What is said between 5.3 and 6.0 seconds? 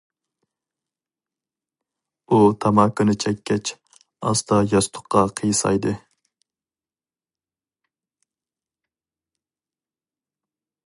قىيسايدى.